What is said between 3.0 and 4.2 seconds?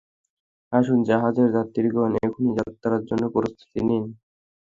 জন্য প্রস্তুতি নিন!